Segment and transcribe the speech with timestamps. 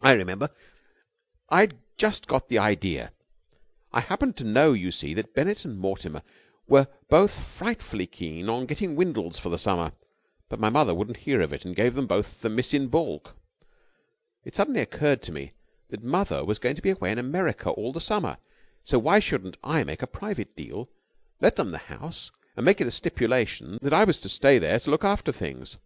[0.00, 0.48] "I remember.
[1.50, 3.12] I'd just got the idea.
[3.92, 6.22] I happened to know, you see, that Bennett and Mortimer
[6.66, 9.92] were both frightfully keen on getting Windles for the summer,
[10.48, 13.36] but my mother wouldn't hear of it and gave them both the miss in baulk.
[14.44, 15.52] It suddenly occurred to me
[15.90, 18.38] that mother was going to be away in America all the summer,
[18.82, 20.88] so why shouldn't I make a private deal,
[21.42, 24.78] let them the house, and make it a stipulation that I was to stay there
[24.80, 25.76] to look after things?